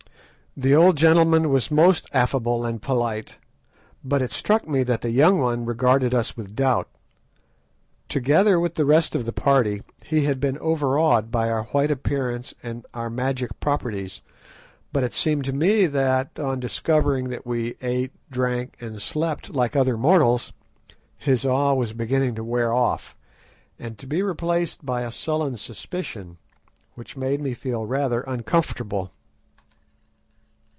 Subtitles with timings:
[0.57, 3.37] The old gentleman was most affable and polite,
[4.03, 6.89] but it struck me that the young one regarded us with doubt.
[8.09, 12.53] Together with the rest of the party, he had been overawed by our white appearance
[12.61, 14.21] and by our magic properties;
[14.91, 19.73] but it seemed to me that, on discovering that we ate, drank, and slept like
[19.77, 20.51] other mortals,
[21.17, 23.15] his awe was beginning to wear off,
[23.79, 29.13] and to be replaced by a sullen suspicion—which made me feel rather uncomfortable.